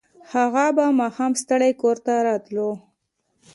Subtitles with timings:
[0.33, 2.69] هغه به ماښام ستړی کور ته راتلو